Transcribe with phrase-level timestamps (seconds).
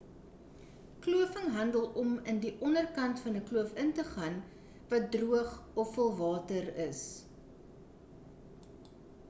[1.05, 4.41] kloofing handel om in die onderkant van 'n kloof in te gaan
[4.95, 5.53] wat droog
[5.85, 7.05] of vol water is